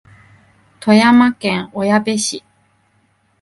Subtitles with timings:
[0.79, 2.43] 富山県小矢部市